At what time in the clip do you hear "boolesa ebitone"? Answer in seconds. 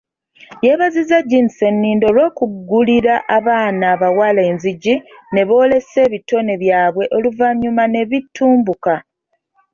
5.47-6.53